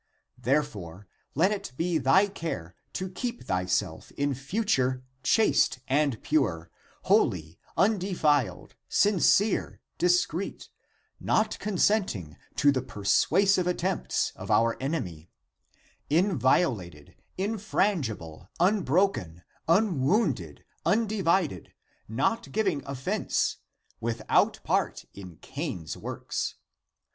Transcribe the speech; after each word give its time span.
Therefore, 0.39 1.05
let 1.35 1.51
it 1.51 1.73
be 1.77 1.99
thy 1.99 2.25
care 2.25 2.73
to 2.93 3.07
keep 3.07 3.45
thy 3.45 3.67
self 3.67 4.09
in 4.13 4.33
future 4.33 5.03
chaste 5.21 5.77
and 5.87 6.19
pure, 6.23 6.71
holy, 7.03 7.59
undefiled, 7.77 8.73
sincere, 8.89 9.79
discreet, 9.99 10.69
not 11.19 11.59
consenting 11.59 12.35
to 12.55 12.71
the 12.71 12.81
persuasive 12.81 13.67
attempts 13.67 14.31
of 14.35 14.49
our 14.49 14.75
enemy, 14.81 15.29
inviolated, 16.09 17.15
infrangible, 17.37 18.49
un 18.59 18.81
broken, 18.81 19.43
unwounded, 19.67 20.65
undivided, 20.83 21.75
not 22.07 22.51
giving 22.51 22.81
offense, 22.87 23.57
without 23.99 24.59
part 24.63 25.05
in 25.13 25.35
Cain's 25.43 25.95
works! 25.95 26.55